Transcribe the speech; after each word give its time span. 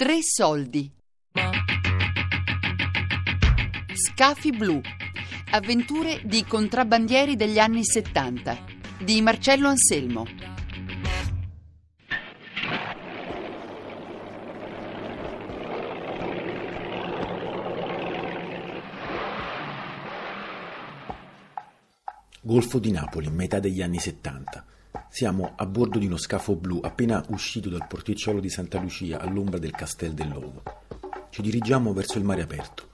Tre 0.00 0.22
soldi. 0.22 0.90
Scafi 3.92 4.50
blu. 4.50 4.80
Avventure 5.50 6.22
di 6.24 6.42
contrabbandieri 6.46 7.36
degli 7.36 7.58
anni 7.58 7.84
70 7.84 8.64
di 8.98 9.20
Marcello 9.20 9.68
Anselmo. 9.68 10.24
Golfo 22.40 22.78
di 22.78 22.90
Napoli, 22.90 23.28
metà 23.28 23.58
degli 23.58 23.82
anni 23.82 23.98
70. 23.98 24.64
Siamo 25.12 25.54
a 25.56 25.66
bordo 25.66 25.98
di 25.98 26.06
uno 26.06 26.16
scafo 26.16 26.54
blu 26.54 26.78
appena 26.80 27.22
uscito 27.30 27.68
dal 27.68 27.88
porticciolo 27.88 28.38
di 28.38 28.48
Santa 28.48 28.78
Lucia 28.78 29.18
all'ombra 29.18 29.58
del 29.58 29.72
Castel 29.72 30.14
dell'Ovo. 30.14 30.62
Ci 31.30 31.42
dirigiamo 31.42 31.92
verso 31.92 32.16
il 32.16 32.24
mare 32.24 32.42
aperto. 32.42 32.88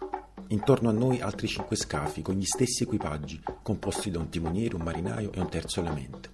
Intorno 0.48 0.88
a 0.88 0.92
noi 0.92 1.20
altri 1.20 1.46
cinque 1.46 1.76
scafi 1.76 2.22
con 2.22 2.36
gli 2.36 2.46
stessi 2.46 2.84
equipaggi, 2.84 3.42
composti 3.62 4.10
da 4.10 4.18
un 4.18 4.30
timoniere, 4.30 4.76
un 4.76 4.82
marinaio 4.82 5.30
e 5.30 5.40
un 5.40 5.50
terzo 5.50 5.80
elemento. 5.80 6.30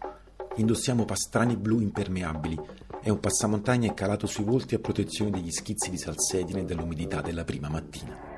Indossiamo 0.57 1.05
pastrani 1.05 1.57
blu 1.57 1.81
impermeabili 1.81 2.59
e 3.03 3.11
un 3.11 3.19
passamontagna 3.19 3.91
è 3.91 3.95
calato 3.95 4.29
sui 4.29 4.45
volti 4.45 4.77
a 4.77 4.79
protezione 4.79 5.33
degli 5.33 5.51
schizzi 5.51 5.91
di 5.91 5.99
salsedine 5.99 6.61
e 6.61 6.65
dall'umidità 6.65 7.21
della 7.21 7.43
prima 7.43 7.69
mattina. 7.69 8.32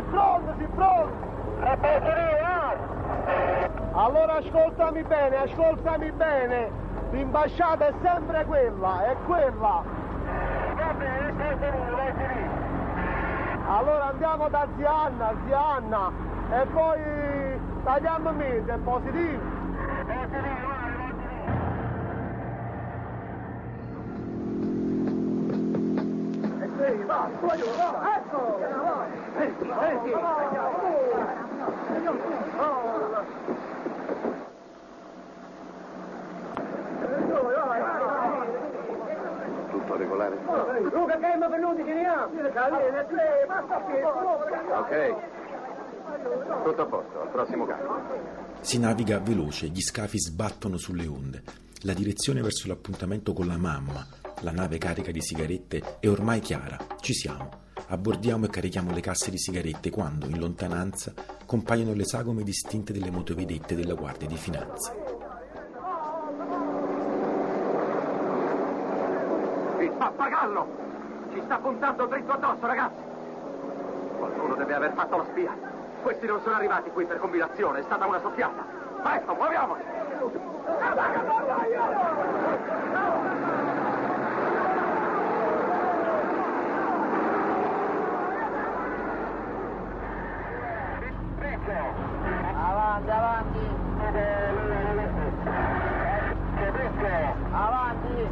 Si 0.00 0.06
pronto, 0.08 0.54
si 0.58 0.66
pronto! 0.74 1.28
Allora 3.92 4.36
ascoltami 4.36 5.02
bene, 5.02 5.36
ascoltami 5.36 6.10
bene! 6.12 6.70
L'imbasciata 7.10 7.88
è 7.88 7.92
sempre 8.02 8.44
quella, 8.46 9.04
è 9.06 9.16
quella! 9.26 9.82
Va 10.76 10.94
bene, 10.94 11.32
vai 11.32 11.56
finito, 11.58 11.96
vai 11.96 12.12
finito! 12.12 12.68
Allora 13.68 14.06
andiamo 14.08 14.48
da 14.48 14.66
zia 14.76 14.90
Anna, 14.90 15.32
zia 15.46 15.66
Anna, 15.66 16.10
e 16.50 16.66
poi 16.66 17.00
tagliamo 17.84 18.30
mese, 18.32 18.72
è 18.72 18.78
positivo? 18.78 19.38
Positivo! 20.06 20.79
Sì, 26.80 27.04
va, 27.04 27.28
voglio, 27.40 27.66
va, 27.76 28.16
ecco! 28.16 28.58
Senti, 29.36 29.70
senti! 29.78 30.12
Tutto 39.70 39.96
regolare? 39.96 40.38
Luca, 40.90 41.18
che 41.18 41.36
mi 41.36 41.48
venuti 41.50 41.82
che 41.82 41.92
ne 41.92 42.06
ha? 42.06 42.28
Ok. 44.78 45.14
Tutto 46.64 46.82
a 46.82 46.86
posto, 46.86 47.20
al 47.20 47.28
prossimo 47.28 47.66
cambio. 47.66 48.00
Si 48.60 48.78
naviga 48.78 49.18
veloce, 49.18 49.66
gli 49.66 49.82
scafi 49.82 50.18
sbattono 50.18 50.78
sulle 50.78 51.06
onde. 51.06 51.42
La 51.82 51.92
direzione 51.92 52.40
verso 52.40 52.68
l'appuntamento 52.68 53.34
con 53.34 53.46
la 53.46 53.58
mamma, 53.58 54.06
la 54.40 54.52
nave 54.52 54.78
carica 54.78 55.10
di 55.10 55.20
sigarette, 55.20 55.98
è 56.00 56.08
ormai 56.08 56.40
chiara. 56.40 56.76
Ci 57.00 57.12
siamo. 57.12 57.48
Abbordiamo 57.88 58.46
e 58.46 58.48
carichiamo 58.48 58.92
le 58.92 59.00
casse 59.00 59.30
di 59.30 59.38
sigarette 59.38 59.90
quando, 59.90 60.26
in 60.26 60.38
lontananza, 60.38 61.12
compaiono 61.44 61.92
le 61.92 62.04
sagome 62.04 62.42
distinte 62.42 62.92
delle 62.92 63.10
motovedette 63.10 63.74
della 63.74 63.94
Guardia 63.94 64.28
di 64.28 64.36
Finanza. 64.36 64.94
Il 69.80 69.90
pappagallo! 69.90 70.66
Ci 71.32 71.40
sta 71.44 71.58
puntando 71.58 72.06
dritto 72.06 72.32
addosso, 72.32 72.66
ragazzi! 72.66 73.00
Qualcuno 74.18 74.54
deve 74.54 74.74
aver 74.74 74.92
fatto 74.94 75.16
la 75.16 75.24
spia. 75.30 75.56
Questi 76.02 76.26
non 76.26 76.40
sono 76.42 76.54
arrivati 76.54 76.90
qui 76.90 77.04
per 77.04 77.18
combinazione, 77.18 77.80
è 77.80 77.82
stata 77.82 78.06
una 78.06 78.20
soffiata. 78.20 78.64
Presto, 79.02 79.34
muoviamoci! 79.34 79.82
Avanti, 92.90 93.10
avanti! 93.12 93.58
Avanti! 97.52 98.28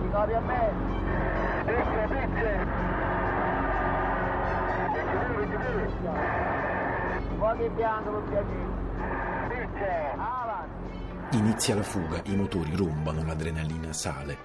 Si 0.00 0.08
copri 0.10 0.34
a 0.34 0.40
me! 0.40 0.72
Fuoco 7.36 7.62
in 7.62 7.74
bianco 7.74 8.10
per 8.10 8.22
piacere! 9.50 10.12
Avanti! 10.12 11.36
Inizia 11.36 11.74
la 11.74 11.82
fuga, 11.82 12.22
i 12.24 12.34
motori 12.34 12.74
rombano, 12.74 13.24
l'adrenalina 13.24 13.92
sale. 13.92 14.38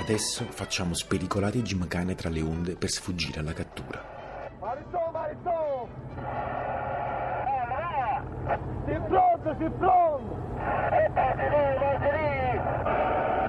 Adesso 0.00 0.46
facciamo 0.50 0.94
spericolare 0.94 1.58
i 1.58 1.62
gimcane 1.62 2.16
tra 2.16 2.28
le 2.28 2.42
onde 2.42 2.74
per 2.74 2.90
sfuggire 2.90 3.38
alla 3.38 3.52
cattura. 3.52 3.63
Si 8.86 9.00
pronto, 9.08 9.54
si 9.58 9.70
pronto! 9.78 10.42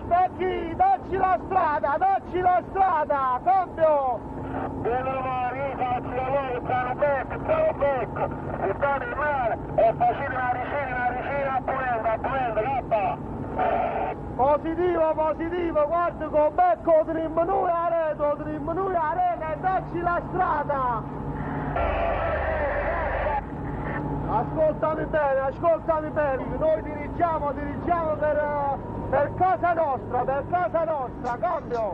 Becchi, 0.05 0.75
dacci 0.75 1.17
la 1.17 1.39
strada, 1.45 1.95
dacci 1.97 2.39
la 2.39 2.61
strada, 2.69 3.39
cambio! 3.43 4.19
Mario, 4.83 5.77
faccio 5.77 6.15
lavoro, 6.15 6.61
piano 6.61 6.95
becco, 6.95 7.39
piano 7.39 7.73
becco! 7.73 8.29
Si 8.61 8.73
sta 8.75 9.03
in 9.03 9.13
mare, 9.17 9.57
è 9.75 9.93
facile 9.97 10.27
una 10.27 10.51
ricina, 10.51 10.95
una 10.95 11.09
ricina, 11.09 11.55
appunendo, 11.55 12.07
appunendo, 12.07 12.61
cappa! 12.61 13.17
Positivo, 14.35 15.13
positivo, 15.13 15.87
guarda 15.87 16.27
con 16.27 16.55
becco, 16.55 17.03
trimmo 17.05 17.43
noi 17.43 17.69
a 17.69 17.87
rete, 17.89 18.43
trimmo 18.43 18.73
noi 18.73 18.95
a 18.95 19.13
rete 19.13 19.53
e 19.53 19.59
dacci 19.59 20.01
la 20.01 20.21
strada! 20.29 21.01
Ascoltami 24.27 25.05
bene, 25.05 25.39
ascoltami 25.39 26.09
bene, 26.09 26.57
noi 26.57 26.81
dirigiamo, 26.81 27.53
dirigiamo 27.53 28.17
per, 28.17 28.35
eh, 28.35 29.09
per 29.09 29.33
casa 29.37 29.73
nostra, 29.73 30.23
per 30.23 30.45
casa 30.49 30.83
nostra, 30.83 31.37
cambio! 31.37 31.93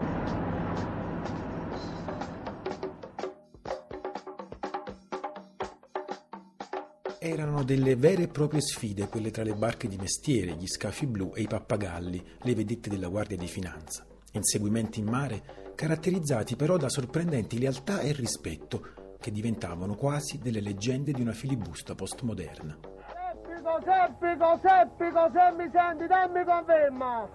Erano 7.19 7.63
delle 7.63 7.95
vere 7.97 8.23
e 8.23 8.27
proprie 8.29 8.61
sfide 8.61 9.09
quelle 9.09 9.29
tra 9.29 9.43
le 9.43 9.53
barche 9.53 9.89
di 9.89 9.97
mestiere, 9.97 10.53
gli 10.53 10.67
scafi 10.67 11.05
blu 11.05 11.33
e 11.35 11.41
i 11.41 11.47
pappagalli, 11.47 12.25
le 12.43 12.55
vedette 12.55 12.89
della 12.89 13.09
Guardia 13.09 13.37
di 13.37 13.47
Finanza. 13.47 14.05
Inseguimenti 14.31 15.01
in 15.01 15.05
mare, 15.07 15.73
caratterizzati 15.75 16.55
però 16.55 16.77
da 16.77 16.87
sorprendenti 16.87 17.59
lealtà 17.59 17.99
e 17.99 18.13
rispetto, 18.13 19.00
che 19.21 19.31
diventavano 19.31 19.93
quasi 19.93 20.39
delle 20.39 20.61
leggende 20.61 21.11
di 21.11 21.21
una 21.21 21.31
filibusta 21.31 21.93
postmoderna. 21.93 22.75
Seppico, 23.13 23.79
Seppico, 23.85 24.59
Seppico, 24.61 25.31
se 25.31 25.51
mi 25.55 25.69
senti, 25.71 26.07
dammi 26.07 26.43
conferma! 26.43 27.29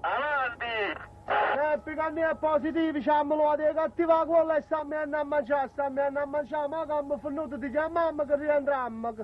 Avanti! 0.00 1.12
Seppico, 1.54 2.10
mio 2.12 2.30
è 2.30 2.36
positivo, 2.36 2.92
diciamolo, 2.92 3.54
di 3.56 3.74
cattiva 3.74 4.24
quella 4.24 4.56
e 4.56 4.62
stammi 4.62 4.94
a 4.94 5.24
mangiare, 5.24 5.68
stammi 5.68 6.00
a 6.00 6.26
mangiare, 6.26 6.68
ma 6.68 6.86
che 6.86 6.92
abbiamo 6.92 7.18
finito 7.18 7.56
di 7.56 7.70
chiamarmi 7.70 8.26
che 8.26 8.36
rientriamo. 8.36 9.14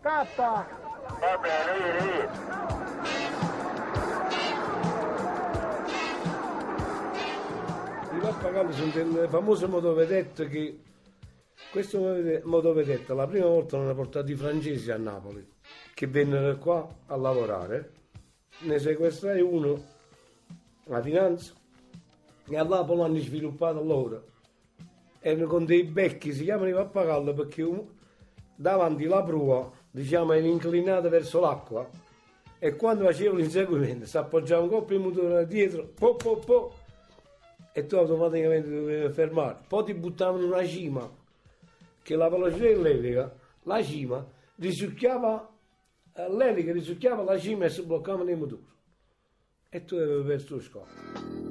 Cappa! 0.00 0.66
Va 1.20 1.38
bene, 1.38 1.78
vieni, 1.78 2.10
vieni. 2.10 2.83
Sono 8.70 8.90
delle 8.92 9.28
famose 9.28 9.66
motovedette 9.66 10.48
che 10.48 10.80
motovede- 11.74 12.42
motovedette 12.44 13.14
la 13.14 13.26
prima 13.26 13.46
volta 13.46 13.76
l'hanno 13.76 13.94
portato 13.94 14.30
i 14.30 14.34
francesi 14.34 14.90
a 14.90 14.96
Napoli 14.96 15.46
che 15.92 16.06
vennero 16.06 16.56
qua 16.58 16.86
a 17.06 17.16
lavorare 17.16 17.92
ne 18.60 18.78
sequestrai 18.78 19.40
uno 19.40 19.82
la 20.84 21.00
finanza 21.02 21.52
e 22.48 22.56
là 22.56 22.84
poi 22.84 22.96
l'hanno 22.96 23.18
sviluppato 23.18 23.82
loro. 23.82 24.24
Erano 25.20 25.46
con 25.46 25.64
dei 25.64 25.84
becchi 25.84 26.32
si 26.32 26.44
chiamano 26.44 26.68
i 26.68 26.72
pappagalli 26.72 27.32
perché 27.34 27.66
davanti 28.56 29.04
la 29.04 29.22
prua 29.22 29.70
diciamo 29.90 30.32
era 30.32 30.46
inclinata 30.46 31.08
verso 31.08 31.38
l'acqua 31.40 31.88
e 32.58 32.76
quando 32.76 33.04
facevano 33.04 33.38
l'inseguimento 33.38 34.06
si 34.06 34.16
appoggiava 34.16 34.62
un 34.62 34.68
colpo 34.70 34.94
il 34.94 35.00
motore 35.00 35.46
dietro 35.46 35.86
po 35.94 36.14
po 36.16 36.36
po 36.36 36.82
e 37.76 37.86
tu 37.86 37.96
automaticamente 37.96 38.70
dovevi 38.70 39.12
fermare. 39.12 39.58
Poi 39.66 39.84
ti 39.84 39.94
buttavano 39.94 40.46
una 40.46 40.64
cima 40.64 41.10
che 42.02 42.14
la 42.14 42.28
velocità 42.28 42.66
dell'elica, 42.66 43.34
la 43.64 43.82
cima, 43.82 44.24
risucchiava, 44.56 45.50
eh, 46.14 46.30
l'elica 46.30 46.70
risucchiava 46.70 47.24
la 47.24 47.36
cima 47.36 47.64
e 47.64 47.70
si 47.70 47.82
bloccava 47.82 48.22
nei 48.22 48.36
motori. 48.36 48.64
E 49.68 49.84
tu 49.84 49.96
avevi 49.96 50.22
perso 50.22 50.54
lo 50.54 50.60
scotto. 50.60 51.43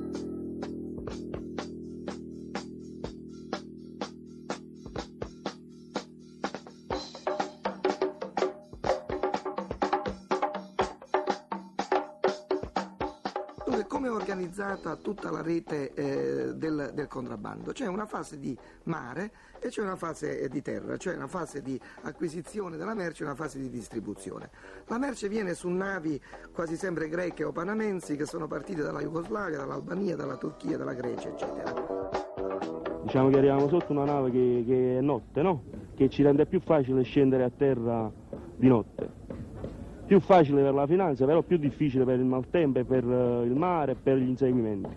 Come 13.88 14.08
è 14.08 14.12
organizzata 14.12 14.96
tutta 14.96 15.30
la 15.30 15.42
rete 15.42 15.94
eh, 15.94 16.54
del, 16.56 16.92
del 16.94 17.08
contrabbando? 17.08 17.72
C'è 17.72 17.86
una 17.88 18.06
fase 18.06 18.40
di 18.40 18.58
mare 18.84 19.32
e 19.60 19.70
c'è 19.70 19.82
una 19.82 19.96
fase 19.96 20.40
eh, 20.40 20.50
di 20.50 20.62
terra, 20.62 20.98
cioè 20.98 21.16
una 21.16 21.28
fase 21.28 21.62
di 21.62 21.80
acquisizione 22.02 22.76
della 22.78 22.94
merce 22.94 23.24
e 23.24 23.26
una 23.26 23.36
fase 23.36 23.60
di 23.60 23.70
distribuzione. 23.70 24.50
La 24.88 24.98
merce 24.98 25.30
viene 25.30 25.54
su 25.54 25.70
navi 25.70 26.20
quasi 26.54 26.76
sempre 26.76 27.08
greche 27.08 27.44
o 27.44 27.52
panamensi 27.52 28.16
che 28.16 28.26
sono 28.26 28.48
partite 28.48 28.82
dalla 28.82 29.02
Jugoslavia, 29.02 29.58
dall'Albania, 29.58 30.16
dalla 30.16 30.38
Turchia, 30.38 30.78
dalla 30.78 30.94
Grecia, 30.94 31.30
eccetera. 31.30 32.10
Diciamo 33.04 33.30
che 33.30 33.38
arriviamo 33.38 33.68
sotto 33.70 33.92
una 33.92 34.06
nave 34.06 34.32
che, 34.32 34.64
che 34.66 34.98
è 34.98 35.02
notte, 35.02 35.42
no? 35.42 35.64
Che 35.96 36.10
ci 36.10 36.24
rende 36.24 36.46
più 36.46 36.60
facile 36.62 37.04
scendere 37.04 37.44
a 37.44 37.52
terra 37.56 38.12
di 38.56 38.68
notte. 38.68 39.23
Più 40.13 40.21
facile 40.21 40.62
per 40.62 40.75
la 40.75 40.86
finanza, 40.86 41.25
però 41.25 41.42
più 41.42 41.57
difficile 41.57 42.04
per 42.06 42.19
il 42.19 42.25
maltempo, 42.25 42.77
e 42.77 42.83
per 42.83 43.04
eh, 43.04 43.45
il 43.45 43.56
mare 43.56 43.94
e 43.94 43.95
per 43.95 44.18
gli 44.18 44.27
inseguimenti. 44.30 44.95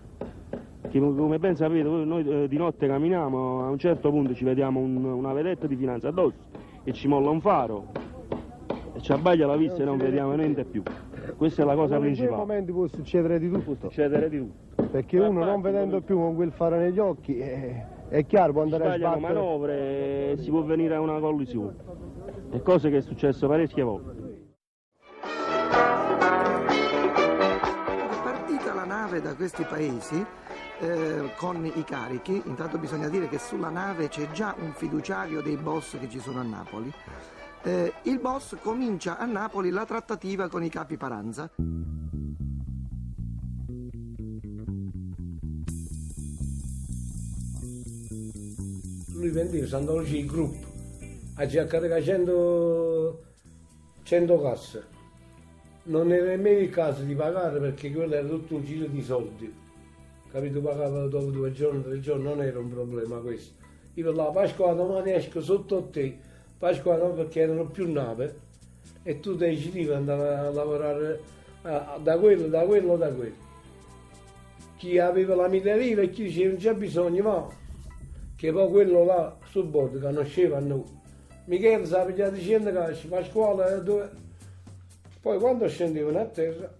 Che, 0.91 0.99
come 0.99 1.39
ben 1.39 1.55
sapete, 1.55 1.81
noi 1.89 2.43
eh, 2.43 2.47
di 2.47 2.55
notte 2.55 2.85
camminiamo, 2.85 3.65
a 3.65 3.69
un 3.71 3.79
certo 3.79 4.11
punto 4.11 4.35
ci 4.35 4.43
vediamo 4.45 4.79
un- 4.79 5.03
una 5.03 5.33
vedetta 5.33 5.65
di 5.65 5.75
finanza 5.75 6.09
addosso 6.09 6.35
e 6.83 6.93
ci 6.93 7.07
molla 7.07 7.31
un 7.31 7.41
faro 7.41 7.85
e 8.93 9.01
ci 9.01 9.11
abbaglia 9.11 9.47
la 9.47 9.55
vista 9.55 9.81
e 9.81 9.85
non 9.85 9.97
vediamo 9.97 10.33
niente 10.33 10.63
più. 10.65 10.83
Questa 11.35 11.63
è 11.63 11.65
la 11.65 11.73
cosa 11.73 11.95
in 11.95 12.01
quei 12.01 12.11
principale. 12.13 12.37
momenti 12.39 12.71
può 12.71 12.85
succedere 12.85 13.39
di 13.39 13.49
tutto, 13.49 13.87
succedere 13.89 14.29
di 14.29 14.37
tutto. 14.37 14.83
perché 14.91 15.17
uno 15.17 15.43
non 15.43 15.61
vedendo 15.61 15.99
più 16.01 16.17
con 16.17 16.35
quel 16.35 16.51
faro 16.51 16.75
negli 16.77 16.99
occhi 16.99 17.39
eh, 17.39 17.83
è 18.09 18.23
chiaro 18.27 18.53
può 18.53 18.61
andare 18.61 18.83
a 18.87 18.95
sbattere. 18.97 19.19
manovre 19.33 20.31
e 20.33 20.37
si 20.37 20.51
può 20.51 20.61
venire 20.61 20.93
a 20.93 20.99
una 21.01 21.17
collisione. 21.17 21.73
È 22.51 22.61
cosa 22.61 22.87
che 22.89 22.97
è 22.97 23.01
successo 23.01 23.47
parecchie 23.47 23.81
volte. 23.81 24.16
Nave 29.17 29.21
da 29.21 29.35
questi 29.35 29.63
paesi 29.63 30.25
eh, 30.79 31.31
con 31.37 31.65
i 31.65 31.83
carichi, 31.83 32.41
intanto 32.45 32.77
bisogna 32.77 33.09
dire 33.09 33.27
che 33.27 33.39
sulla 33.39 33.69
nave 33.69 34.09
c'è 34.09 34.29
già 34.31 34.55
un 34.59 34.73
fiduciario 34.73 35.41
dei 35.41 35.57
boss 35.57 35.97
che 35.99 36.09
ci 36.09 36.19
sono 36.19 36.39
a 36.39 36.43
Napoli. 36.43 36.93
Eh, 37.63 37.93
il 38.03 38.19
boss 38.19 38.55
comincia 38.61 39.17
a 39.17 39.25
Napoli 39.25 39.69
la 39.71 39.85
trattativa 39.85 40.47
con 40.49 40.63
i 40.63 40.69
capi 40.69 40.97
Paranza. 40.97 41.49
lui 49.17 49.31
vendeva 49.31 49.65
Santa 49.65 49.93
Lucia 49.93 50.15
il 50.15 50.27
gruppo 50.27 50.67
a 51.37 51.47
già 51.47 51.65
caricare 51.65 52.03
100, 52.03 53.23
100 54.03 54.41
casse 54.41 54.96
non 55.87 56.11
era 56.11 56.25
nemmeno 56.25 56.59
il 56.59 56.69
caso 56.69 57.03
di 57.03 57.15
pagare 57.15 57.59
perché 57.59 57.91
quello 57.91 58.15
era 58.15 58.27
tutto 58.27 58.55
un 58.55 58.63
giro 58.63 58.87
di 58.87 59.01
soldi. 59.01 59.53
Capito? 60.31 60.61
Pagava 60.61 61.07
dopo 61.07 61.31
due 61.31 61.51
giorni 61.51 61.83
tre 61.83 61.99
giorni 61.99 62.23
non 62.23 62.41
era 62.41 62.59
un 62.59 62.69
problema 62.69 63.17
questo. 63.17 63.53
Io 63.93 64.03
per 64.05 64.15
la 64.15 64.25
Pasqua 64.25 64.73
domani 64.73 65.11
esco 65.11 65.41
sotto 65.41 65.83
te. 65.83 66.17
Pasqua 66.57 66.97
no 66.97 67.11
perché 67.11 67.41
erano 67.41 67.65
più 67.67 67.91
nave. 67.91 68.45
E 69.03 69.19
tu 69.19 69.35
decidivi 69.35 69.91
andare 69.91 70.35
a 70.35 70.49
lavorare 70.49 71.21
ah, 71.61 71.97
da 72.01 72.17
quello 72.17 72.47
da 72.47 72.63
quello 72.63 72.97
da 72.97 73.09
quello. 73.09 73.45
Chi 74.77 74.99
aveva 74.99 75.35
la 75.35 75.47
lire 75.47 76.01
e 76.03 76.09
chi 76.09 76.23
diceva 76.23 76.49
non 76.49 76.59
c'è 76.59 76.73
bisogno 76.73 77.23
ma 77.23 77.47
che 78.35 78.51
poi 78.51 78.69
quello 78.69 79.03
là 79.03 79.35
sul 79.49 79.65
bordo 79.65 79.99
conosceva 79.99 80.57
a 80.57 80.59
noi. 80.59 80.83
Michele 81.45 81.85
si 81.85 81.93
è 81.93 82.05
pigliato 82.05 82.37
100 82.37 82.71
casci, 82.73 83.07
ma 83.07 83.17
a 83.17 83.23
scuola 83.23 83.75
eh, 83.75 83.81
dove... 83.81 84.25
Poi 85.27 85.39
quando 85.39 85.67
scendevano 85.67 86.21
a 86.21 86.25
terra, 86.25 86.73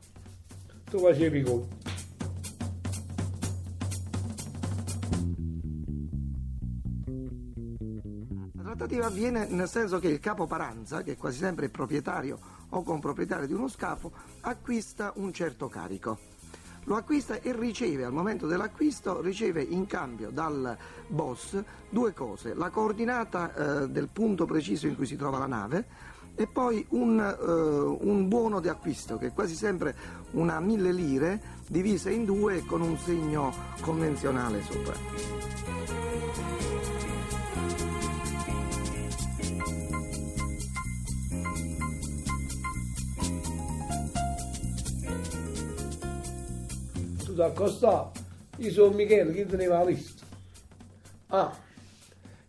tu 0.90 1.00
facevi 1.00 1.42
conti. 1.42 1.76
La 8.54 8.64
trattativa 8.64 9.08
avviene 9.08 9.48
nel 9.50 9.68
senso 9.68 10.00
che 10.00 10.08
il 10.08 10.22
capo 10.22 10.48
Paranza, 10.48 11.04
che 11.04 11.12
è 11.12 11.18
quasi 11.18 11.40
sempre 11.40 11.66
il 11.66 11.72
proprietario 11.72 12.40
o 12.70 12.84
comproprietario 12.84 13.48
di 13.48 13.54
uno 13.54 13.68
scafo, 13.68 14.14
acquista 14.40 15.12
un 15.16 15.34
certo 15.34 15.68
carico. 15.68 16.18
Lo 16.86 16.96
acquista 16.96 17.42
e 17.42 17.54
riceve, 17.54 18.06
al 18.06 18.14
momento 18.14 18.48
dell'acquisto, 18.48 19.20
riceve 19.20 19.62
in 19.62 19.86
cambio 19.88 20.30
dal 20.30 20.78
boss 21.10 21.62
due 21.90 22.14
cose, 22.14 22.54
la 22.54 22.70
coordinata 22.70 23.84
eh, 23.84 23.90
del 23.90 24.08
punto 24.08 24.46
preciso 24.46 24.88
in 24.88 24.96
cui 24.96 25.06
si 25.06 25.18
trova 25.18 25.38
la 25.38 25.48
nave 25.48 26.16
e 26.40 26.46
poi 26.46 26.86
un, 26.90 27.20
eh, 27.20 28.06
un 28.06 28.28
buono 28.28 28.60
di 28.60 28.70
acquisto 28.70 29.18
che 29.18 29.28
è 29.28 29.34
quasi 29.34 29.56
sempre 29.56 29.96
una 30.32 30.60
mille 30.60 30.94
lire 30.94 31.42
divisa 31.68 32.12
in 32.12 32.26
due 32.26 32.64
con 32.64 32.82
un 32.82 32.96
segno 33.00 33.52
convenzionale 33.82 34.62
sopra. 34.62 34.94
Tu 47.26 47.34
ti 47.34 47.42
accostavi, 47.42 48.20
io 48.58 48.72
sono 48.72 48.96
Michele, 48.96 49.34
chi 49.34 49.46
teneva 49.48 49.80
la 49.80 49.86
lista? 49.86 50.24
Ah, 51.30 51.52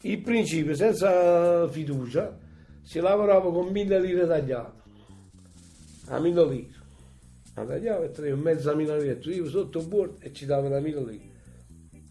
il 0.03 0.21
principio, 0.21 0.75
senza 0.75 1.67
fiducia, 1.69 2.47
si 2.89 3.01
lavorava 3.01 3.53
con 3.53 3.67
mille 3.67 4.01
lire 4.01 4.27
tagliate. 4.27 4.83
A 6.07 6.19
mille 6.19 6.47
lire. 6.47 6.75
La 7.55 7.67
tagliava 7.67 8.07
e 8.07 8.11
tenevo 8.13 8.41
mezza 8.41 8.75
mila 8.75 8.97
lire, 8.97 9.19
tu 9.19 9.29
io 9.29 9.47
sotto 9.47 9.83
bordo 9.83 10.17
e 10.21 10.33
ci 10.33 10.47
dava 10.47 10.71
la 10.71 10.81
mille 10.81 11.05
lire. 11.05 11.31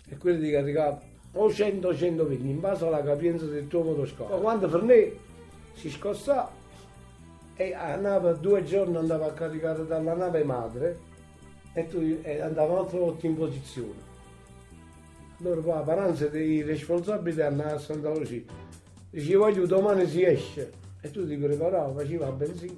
E 0.07 0.17
quelli 0.17 0.39
ti 0.39 0.51
caricava 0.51 1.01
o 1.31 1.51
100 1.51 1.87
o 1.87 1.95
120 1.95 2.47
in 2.47 2.59
base 2.59 2.85
alla 2.85 3.01
capienza 3.01 3.45
del 3.45 3.67
tuo 3.67 3.81
motoscafo. 3.81 4.35
Ma 4.35 4.39
quando 4.39 4.69
Fernè 4.69 5.11
si 5.73 5.89
scostava 5.89 6.51
e 7.55 7.73
andava 7.73 8.33
due 8.33 8.63
giorni 8.63 8.97
andava 8.97 9.25
a 9.25 9.33
caricare 9.33 9.83
dalla 9.83 10.13
nave 10.13 10.43
madre 10.43 10.99
e 11.73 11.87
tu 11.87 12.19
e 12.21 12.39
andava 12.39 12.73
un'altra 12.73 12.99
volta 12.99 13.25
in 13.25 13.35
posizione. 13.35 14.05
Allora 15.39 15.59
poi 15.59 15.83
Paranza 15.83 16.27
dei 16.27 16.61
responsabili 16.61 17.41
andava 17.41 17.73
a 17.73 17.79
Santa 17.79 18.13
Lucia. 18.13 18.85
Dice 19.09 19.35
voglio 19.35 19.65
domani 19.65 20.07
si 20.07 20.23
esce 20.23 20.71
e 21.01 21.11
tu 21.11 21.25
ti 21.27 21.35
preparavi, 21.37 21.93
facevi 21.95 22.17
la 22.17 22.31
benzina. 22.31 22.75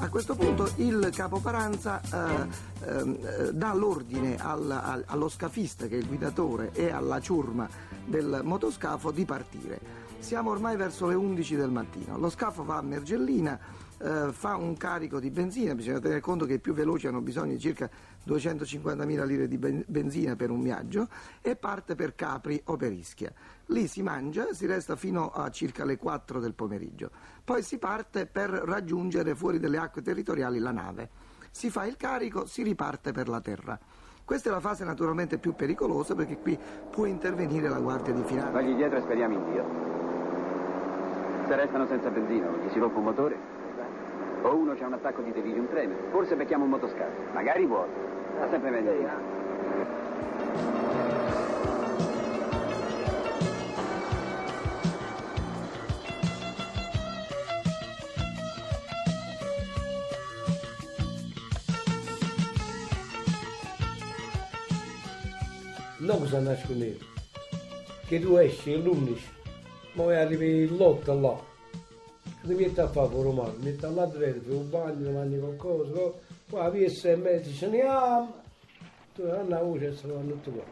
A 0.00 0.08
questo 0.08 0.34
punto 0.34 0.70
il 0.76 1.10
capo 1.12 1.38
Paranza 1.40 2.00
eh, 2.00 2.46
ehm, 2.88 3.18
eh, 3.20 3.52
dà 3.52 3.74
l'ordine 3.74 4.36
al- 4.36 4.70
al- 4.70 5.04
allo 5.06 5.28
scafista 5.28 5.86
che 5.86 5.96
è 5.96 5.98
il 5.98 6.06
guidatore 6.06 6.70
e 6.72 6.90
alla 6.90 7.20
ciurma 7.20 7.68
del 8.06 8.40
motoscafo 8.42 9.10
di 9.10 9.24
partire. 9.24 9.78
Siamo 10.20 10.50
ormai 10.50 10.76
verso 10.76 11.06
le 11.06 11.14
11 11.14 11.56
del 11.56 11.70
mattino. 11.70 12.16
Lo 12.16 12.30
scafo 12.30 12.64
va 12.64 12.76
a 12.78 12.82
Mergellina, 12.82 13.58
eh, 13.98 14.32
fa 14.32 14.56
un 14.56 14.76
carico 14.76 15.20
di 15.20 15.30
benzina, 15.30 15.74
bisogna 15.74 15.98
tenere 15.98 16.20
conto 16.20 16.44
che 16.44 16.54
i 16.54 16.58
più 16.58 16.72
veloci 16.72 17.06
hanno 17.06 17.20
bisogno 17.20 17.52
di 17.52 17.58
circa 17.58 17.88
250.000 18.26 19.24
lire 19.24 19.48
di 19.48 19.58
ben- 19.58 19.84
benzina 19.86 20.36
per 20.36 20.50
un 20.50 20.62
viaggio 20.62 21.08
e 21.40 21.56
parte 21.56 21.94
per 21.94 22.14
Capri 22.14 22.60
o 22.64 22.76
per 22.76 22.92
Ischia. 22.92 23.32
Lì 23.66 23.86
si 23.86 24.02
mangia, 24.02 24.52
si 24.52 24.66
resta 24.66 24.96
fino 24.96 25.30
a 25.30 25.50
circa 25.50 25.84
le 25.84 25.96
4 25.96 26.40
del 26.40 26.54
pomeriggio. 26.54 27.10
Poi 27.44 27.62
si 27.62 27.78
parte 27.78 28.26
per 28.26 28.50
raggiungere 28.50 29.34
fuori 29.34 29.58
dalle 29.58 29.78
acque 29.78 30.02
territoriali 30.02 30.58
la 30.58 30.72
nave. 30.72 31.08
Si 31.50 31.70
fa 31.70 31.86
il 31.86 31.96
carico, 31.96 32.46
si 32.46 32.62
riparte 32.62 33.12
per 33.12 33.28
la 33.28 33.40
terra. 33.40 33.78
Questa 34.24 34.50
è 34.50 34.52
la 34.52 34.60
fase 34.60 34.84
naturalmente 34.84 35.38
più 35.38 35.54
pericolosa 35.54 36.14
perché 36.14 36.36
qui 36.36 36.58
può 36.90 37.06
intervenire 37.06 37.68
la 37.68 37.78
Guardia 37.78 38.12
di 38.12 38.22
Finanza. 38.24 38.50
Vagli 38.50 38.74
dietro 38.74 38.98
e 38.98 39.00
speriamo 39.00 39.34
in 39.34 39.52
Dio. 39.52 39.64
Se 41.48 41.56
restano 41.56 41.86
senza 41.86 42.10
benzina, 42.10 42.46
gli 42.46 42.70
si 42.70 42.78
rompe 42.78 42.98
un 42.98 43.04
motore, 43.04 43.57
o 44.42 44.54
uno 44.54 44.74
c'ha 44.74 44.86
un 44.86 44.92
attacco 44.94 45.22
di 45.22 45.32
delirium 45.32 45.68
tremens, 45.68 46.00
forse 46.10 46.36
becchiamo 46.36 46.64
un 46.64 46.70
motoscafo, 46.70 47.32
magari 47.32 47.66
vuoto, 47.66 47.90
ma 48.38 48.48
sempre 48.48 48.70
meglio 48.70 48.92
di 48.92 49.02
no. 49.02 49.38
non 66.08 66.20
cosa 66.20 66.40
nascondere. 66.40 66.96
Che 68.06 68.20
tu 68.20 68.36
esci 68.36 68.74
l'11, 68.82 69.18
ma 69.92 70.02
poi 70.04 70.16
arrivi 70.16 70.66
l'8 70.66 71.20
là. 71.20 71.57
Che 72.48 72.54
ti 72.54 72.62
metti 72.62 72.80
a 72.80 72.88
fare? 72.88 73.14
Metti 73.58 73.94
là 73.94 74.06
dentro, 74.06 74.40
fai 74.40 74.56
un 74.56 74.70
bagno, 74.70 75.10
mangi 75.10 75.38
qualcosa, 75.38 76.12
a 76.54 76.70
via 76.70 76.88
sei 76.88 77.12
e 77.12 77.16
mezzo 77.16 77.52
ce 77.52 77.68
ne 77.68 77.82
andiamo. 77.82 78.34
Tu 79.14 79.22
andiamo 79.22 79.54
a 79.54 79.64
voce 79.64 79.88
e 79.88 79.92
se 79.92 80.08
vanno 80.08 80.30
tutti 80.30 80.50
qua. 80.52 80.62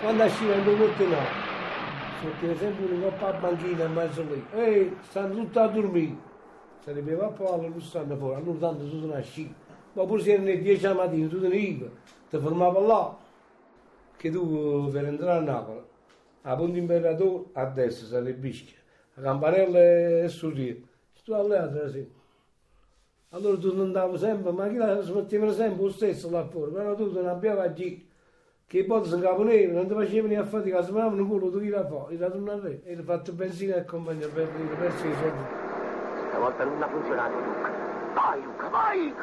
quando 0.00 0.24
uscivano 0.24 0.62
due 0.62 0.74
volte 0.76 1.04
no, 1.04 1.16
metteva 2.22 2.56
sempre 2.56 2.84
un 2.84 3.02
coppa 3.02 3.26
a 3.26 3.32
banchina 3.38 3.84
in 3.84 3.92
mezzo 3.92 4.22
lì, 4.22 4.44
ehi, 4.54 4.96
stanno 5.02 5.34
tutti 5.34 5.58
a 5.58 5.66
dormire, 5.66 6.16
sarebbe 6.82 7.12
a 7.20 7.26
palla, 7.26 7.68
non 7.68 7.80
stanno 7.82 8.16
fuori, 8.16 8.40
allora 8.40 8.58
tanto 8.58 8.88
tu 8.88 9.00
sono 9.00 9.18
uscito, 9.18 9.52
ma 9.92 10.04
pure 10.04 10.22
se 10.22 10.32
erano 10.32 10.46
le 10.46 10.62
10 10.62 10.82
la 10.82 10.94
mattina, 10.94 11.28
tu 11.28 11.40
te 11.40 11.48
ne 11.48 11.56
ivi, 11.56 11.90
ti 12.30 12.38
fermava 12.38 12.80
là, 12.80 13.16
che 14.20 14.30
tu 14.30 14.90
per 14.92 15.06
entrare 15.06 15.38
a 15.38 15.40
Napoli, 15.40 15.80
a 16.42 16.54
Ponte 16.54 16.78
Imperatore 16.78 17.44
a 17.54 17.64
destra 17.64 18.06
sarebbe 18.06 18.34
Bischia, 18.34 18.76
a 19.14 19.22
Campanella 19.22 19.78
e 19.78 20.28
Surriere, 20.28 20.82
tu 21.24 21.32
all'altra 21.32 21.88
sì. 21.88 22.06
Allora 23.30 23.56
tu 23.56 23.68
andavi 23.80 24.18
sempre, 24.18 24.52
ma 24.52 24.68
chi 24.68 24.76
la 24.76 25.00
smetteva 25.00 25.50
sempre 25.52 25.84
lo 25.84 25.90
stesso 25.90 26.28
là 26.28 26.46
fuori, 26.46 26.70
però 26.70 26.94
tu 26.94 27.10
non 27.10 27.28
abbiamo 27.28 27.62
qui 27.72 28.06
che 28.66 28.84
poi 28.84 29.04
si 29.06 29.18
caponevano, 29.18 29.78
non 29.78 29.88
ti 29.88 29.94
facevano 29.94 30.38
a 30.38 30.44
fatica, 30.44 30.82
si 30.82 30.92
manavano 30.92 31.26
culo, 31.26 31.50
tu 31.50 31.58
ira 31.60 31.86
fuori, 31.86 32.16
era 32.16 32.28
tornato 32.28 32.66
a 32.66 32.68
re, 32.68 32.82
e 32.84 32.96
fatto 32.96 33.32
benzina 33.32 33.76
e 33.76 33.86
compagnia 33.86 34.28
per 34.28 34.48
dire, 34.50 34.74
perso 34.74 35.06
i 35.06 35.14
soldi. 35.14 35.44
Stavolta 36.28 36.64
non 36.64 36.82
ha 36.82 36.88
funzionato, 36.88 37.36
Luca. 37.36 37.70
Vai, 38.12 38.42
Luca, 38.42 38.68
vai! 38.68 39.14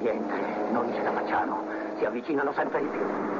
Niente, 0.00 0.34
non 0.72 0.92
ce 0.92 1.02
la 1.02 1.12
facciamo. 1.12 1.62
Si 1.98 2.04
avvicinano 2.04 2.52
sempre 2.52 2.80
di 2.80 2.88
più. 2.88 3.31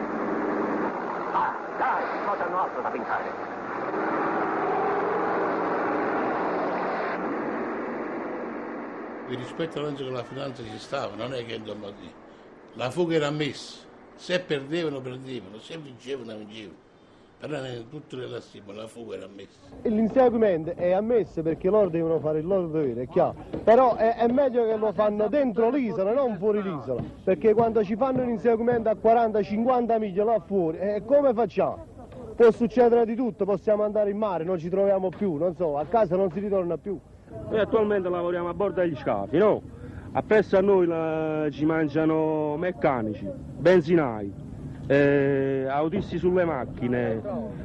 Cosa 2.27 2.45
hanno 2.47 2.61
altro 2.63 2.83
da 2.83 2.89
pensare? 2.89 3.25
Il 9.29 9.39
rispetto 9.39 9.83
penso 9.83 10.05
che 10.05 10.11
la 10.11 10.25
finanza 10.25 10.63
ci 10.63 10.79
stava, 10.79 11.15
non 11.15 11.33
è 11.33 11.45
che 11.47 11.55
insomma, 11.55 11.89
la 12.75 12.91
fuga 12.91 13.15
era 13.15 13.29
ammessa 13.29 13.91
se 14.23 14.39
perdevano, 14.39 15.01
perdevano, 15.01 15.59
se 15.59 15.77
vincevano, 15.79 16.37
vincevano. 16.37 16.79
Però 17.41 17.57
in 17.67 17.89
tutte 17.89 18.15
le 18.15 18.29
lastime 18.29 18.73
la 18.73 18.87
fuga 18.87 19.17
era 19.17 19.25
ammessa. 19.25 19.59
L'inseguimento 19.83 20.75
è 20.77 20.93
ammesso 20.93 21.43
perché 21.43 21.69
loro 21.69 21.89
devono 21.89 22.21
fare 22.21 22.39
il 22.39 22.47
loro 22.47 22.69
dovere, 22.69 23.03
è 23.03 23.09
chiaro. 23.09 23.35
Però 23.65 23.97
è, 23.97 24.15
è 24.15 24.29
meglio 24.29 24.65
che 24.65 24.77
lo 24.77 24.93
fanno 24.93 25.27
dentro 25.27 25.71
l'isola, 25.71 26.13
non 26.13 26.39
fuori 26.39 26.63
l'isola. 26.63 27.03
Perché 27.25 27.53
quando 27.53 27.83
ci 27.83 27.97
fanno 27.97 28.23
un 28.23 28.29
inseguimento 28.29 28.91
a 28.91 28.93
40-50 28.93 29.99
miglia 29.99 30.23
là 30.23 30.39
fuori, 30.39 30.79
eh, 30.79 31.03
come 31.05 31.35
facciamo? 31.35 31.92
Può 32.35 32.51
succedere 32.51 33.05
di 33.05 33.15
tutto, 33.15 33.45
possiamo 33.45 33.83
andare 33.83 34.11
in 34.11 34.17
mare, 34.17 34.45
non 34.45 34.59
ci 34.59 34.69
troviamo 34.69 35.11
più, 35.11 35.35
non 35.35 35.55
so, 35.55 35.77
a 35.77 35.85
casa 35.85 36.17
non 36.17 36.31
si 36.31 36.41
ritorna 36.41 36.79
più. 36.79 36.99
Noi 37.51 37.61
attualmente 37.61 38.09
lavoriamo 38.09 38.49
a 38.49 38.55
bordo 38.55 38.81
degli 38.81 38.97
scafi, 38.97 39.37
no? 39.37 39.61
Appresso 40.13 40.57
a 40.57 40.61
noi 40.61 40.87
la, 40.87 41.47
ci 41.51 41.65
mangiano 41.65 42.57
meccanici, 42.57 43.29
benzinai, 43.59 44.33
eh, 44.87 45.67
autisti 45.69 46.19
sulle 46.19 46.45
macchine, 46.45 47.21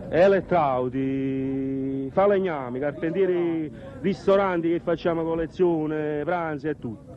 elettrauti, 0.09 2.09
falegnami, 2.11 2.79
carpentieri, 2.79 3.71
ristoranti 4.01 4.69
che 4.69 4.79
facciamo 4.79 5.23
collezione, 5.23 6.23
pranzi 6.23 6.67
e 6.67 6.77
tutto. 6.77 7.15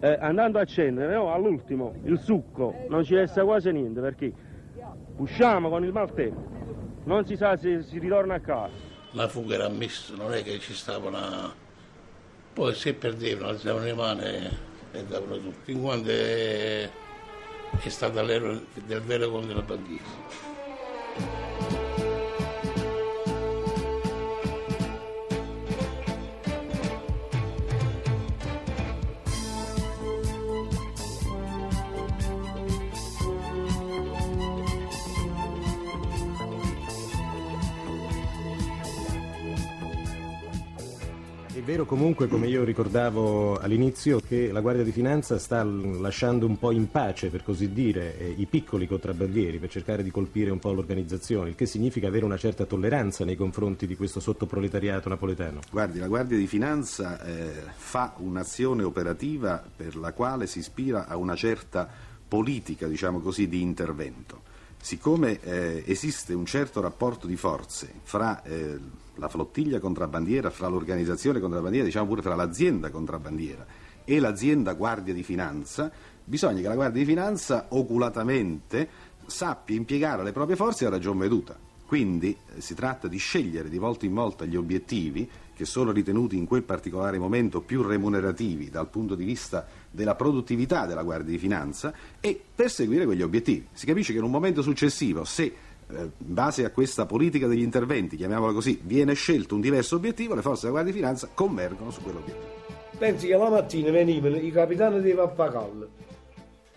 Eh, 0.00 0.16
andando 0.18 0.58
a 0.58 0.62
accendere, 0.62 1.14
no, 1.14 1.32
all'ultimo, 1.32 1.92
il 2.04 2.18
succo, 2.18 2.74
non 2.88 3.04
ci 3.04 3.14
resta 3.14 3.44
quasi 3.44 3.70
niente 3.70 4.00
perché 4.00 4.32
usciamo 5.16 5.68
con 5.68 5.84
il 5.84 5.92
maltempo, 5.92 6.58
non 7.10 7.26
si 7.26 7.36
sa 7.36 7.56
se 7.56 7.82
si 7.82 7.98
ritorna 7.98 8.34
a 8.34 8.40
casa. 8.40 8.70
La 9.12 9.26
fuga 9.26 9.56
era 9.56 9.64
ammessa, 9.64 10.14
non 10.14 10.32
è 10.32 10.44
che 10.44 10.60
ci 10.60 10.74
stava 10.74 11.08
una 11.08 11.52
poi 12.52 12.74
se 12.74 12.94
perdevano 12.94 13.48
alzavano 13.48 13.84
le 13.84 13.94
mani 13.94 14.22
e 14.92 15.04
davano 15.04 15.36
tutto, 15.38 15.58
fin 15.64 15.80
quando 15.80 16.10
è, 16.10 16.88
è 17.80 17.88
stata 17.88 18.22
l'era 18.22 18.60
del 18.74 19.00
vero 19.02 19.28
conto 19.30 19.48
della 19.48 19.62
bandiera. 19.62 20.49
È 41.60 41.62
vero 41.62 41.84
comunque, 41.84 42.26
come 42.26 42.46
io 42.48 42.64
ricordavo 42.64 43.58
all'inizio, 43.58 44.18
che 44.18 44.50
la 44.50 44.62
Guardia 44.62 44.82
di 44.82 44.92
Finanza 44.92 45.38
sta 45.38 45.62
lasciando 45.62 46.46
un 46.46 46.58
po' 46.58 46.70
in 46.70 46.90
pace, 46.90 47.28
per 47.28 47.42
così 47.42 47.70
dire, 47.70 48.32
i 48.34 48.46
piccoli 48.46 48.86
contrabbandieri 48.86 49.58
per 49.58 49.68
cercare 49.68 50.02
di 50.02 50.10
colpire 50.10 50.50
un 50.50 50.58
po' 50.58 50.72
l'organizzazione, 50.72 51.50
il 51.50 51.56
che 51.56 51.66
significa 51.66 52.08
avere 52.08 52.24
una 52.24 52.38
certa 52.38 52.64
tolleranza 52.64 53.26
nei 53.26 53.36
confronti 53.36 53.86
di 53.86 53.94
questo 53.94 54.20
sottoproletariato 54.20 55.10
napoletano. 55.10 55.60
Guardi, 55.70 55.98
la 55.98 56.08
Guardia 56.08 56.38
di 56.38 56.46
Finanza 56.46 57.22
eh, 57.22 57.52
fa 57.76 58.14
un'azione 58.16 58.82
operativa 58.82 59.62
per 59.76 59.96
la 59.96 60.14
quale 60.14 60.46
si 60.46 60.60
ispira 60.60 61.08
a 61.08 61.18
una 61.18 61.36
certa 61.36 61.86
politica, 62.26 62.86
diciamo 62.86 63.20
così, 63.20 63.48
di 63.48 63.60
intervento. 63.60 64.48
Siccome 64.82 65.40
eh, 65.42 65.84
esiste 65.86 66.32
un 66.32 66.46
certo 66.46 66.80
rapporto 66.80 67.26
di 67.26 67.36
forze 67.36 67.92
fra 68.02 68.42
eh, 68.42 68.78
la 69.16 69.28
flottiglia 69.28 69.78
contrabbandiera, 69.78 70.48
fra 70.48 70.68
l'organizzazione 70.68 71.38
contrabbandiera, 71.38 71.84
diciamo 71.84 72.06
pure 72.06 72.22
fra 72.22 72.34
l'azienda 72.34 72.90
contrabbandiera 72.90 73.66
e 74.04 74.18
l'azienda 74.18 74.72
Guardia 74.72 75.12
di 75.12 75.22
Finanza, 75.22 75.92
bisogna 76.24 76.62
che 76.62 76.68
la 76.68 76.74
Guardia 76.74 77.02
di 77.02 77.06
Finanza 77.06 77.66
oculatamente 77.68 78.88
sappia 79.26 79.76
impiegare 79.76 80.22
le 80.22 80.32
proprie 80.32 80.56
forze 80.56 80.86
a 80.86 80.88
ragion 80.88 81.18
veduta. 81.18 81.69
Quindi 81.90 82.36
eh, 82.54 82.60
si 82.60 82.76
tratta 82.76 83.08
di 83.08 83.16
scegliere 83.16 83.68
di 83.68 83.76
volta 83.76 84.06
in 84.06 84.14
volta 84.14 84.44
gli 84.44 84.54
obiettivi 84.54 85.28
che 85.52 85.64
sono 85.64 85.90
ritenuti 85.90 86.36
in 86.36 86.46
quel 86.46 86.62
particolare 86.62 87.18
momento 87.18 87.62
più 87.62 87.82
remunerativi 87.82 88.70
dal 88.70 88.86
punto 88.86 89.16
di 89.16 89.24
vista 89.24 89.66
della 89.90 90.14
produttività 90.14 90.86
della 90.86 91.02
Guardia 91.02 91.32
di 91.32 91.38
Finanza 91.38 91.92
e 92.20 92.40
perseguire 92.54 93.06
quegli 93.06 93.22
obiettivi. 93.22 93.66
Si 93.72 93.86
capisce 93.86 94.12
che 94.12 94.18
in 94.18 94.24
un 94.24 94.30
momento 94.30 94.62
successivo, 94.62 95.24
se 95.24 95.42
eh, 95.42 95.52
in 95.88 96.10
base 96.16 96.64
a 96.64 96.70
questa 96.70 97.06
politica 97.06 97.48
degli 97.48 97.62
interventi, 97.62 98.14
chiamiamola 98.14 98.52
così, 98.52 98.80
viene 98.84 99.14
scelto 99.14 99.56
un 99.56 99.60
diverso 99.60 99.96
obiettivo, 99.96 100.36
le 100.36 100.42
forze 100.42 100.68
della 100.68 100.74
Guardia 100.74 100.92
di 100.92 100.98
Finanza 101.00 101.28
convergono 101.34 101.90
su 101.90 102.02
quell'obiettivo. 102.02 102.46
Pensi 102.98 103.26
che 103.26 103.36
la 103.36 103.50
mattina 103.50 103.90
venivano 103.90 104.36
i 104.36 104.52
capitani 104.52 105.00
dei 105.00 105.14
Pappagallo 105.14 105.88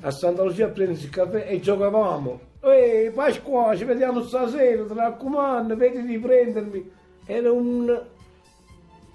a 0.01 0.09
Santa 0.09 0.41
Lucia 0.41 0.65
a 0.65 0.69
prendersi 0.69 1.03
il 1.03 1.11
caffè 1.11 1.45
e 1.47 1.59
giocavamo. 1.59 2.51
Ehi 2.65 3.11
Pasqua, 3.11 3.75
ci 3.75 3.83
vediamo 3.83 4.23
stasera, 4.23 4.85
ti 4.85 4.93
raccomando, 4.93 5.75
vedi 5.75 6.01
di 6.03 6.17
prendermi. 6.17 6.89
Era 7.25 7.51
un, 7.51 8.01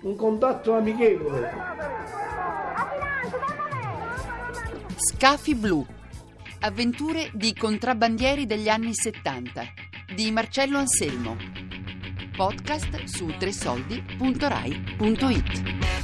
un 0.03 0.17
contatto 0.17 0.75
amichevole. 0.75 1.51
Scafi 4.97 5.55
blu. 5.55 5.83
Avventure 6.61 7.31
di 7.33 7.55
contrabbandieri 7.55 8.45
degli 8.45 8.69
anni 8.69 8.93
70 8.93 9.63
di 10.15 10.31
Marcello 10.31 10.77
Anselmo. 10.77 11.35
Podcast 12.37 13.05
su 13.05 13.33
tresoldi.rai.it. 13.39 15.98